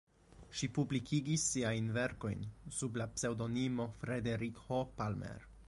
Ŝi 0.59 0.69
publikigis 0.77 1.43
siajn 1.49 1.91
verkojn 1.97 2.47
sub 2.79 2.99
la 3.03 3.09
pseŭdonimo 3.19 3.89
Frederik 4.01 4.59
H. 4.67 4.83
Palmer. 5.03 5.49